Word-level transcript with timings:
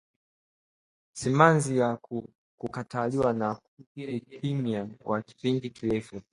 Simanzi 1.13 1.73
na 1.79 1.97
kutawaliwa 2.57 3.33
na 3.33 3.59
ukimya 3.79 4.89
wa 5.05 5.21
kipindi 5.21 5.69
kirefu 5.69 6.21